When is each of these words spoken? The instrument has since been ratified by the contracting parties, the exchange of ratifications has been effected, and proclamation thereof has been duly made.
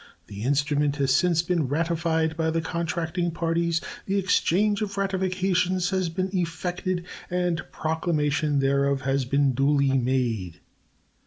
The 0.25 0.41
instrument 0.41 0.95
has 0.95 1.13
since 1.13 1.43
been 1.43 1.67
ratified 1.67 2.35
by 2.35 2.49
the 2.49 2.59
contracting 2.59 3.29
parties, 3.29 3.81
the 4.07 4.17
exchange 4.17 4.81
of 4.81 4.97
ratifications 4.97 5.91
has 5.91 6.09
been 6.09 6.35
effected, 6.35 7.05
and 7.29 7.61
proclamation 7.71 8.57
thereof 8.61 9.01
has 9.01 9.25
been 9.25 9.51
duly 9.53 9.95
made. 9.95 10.59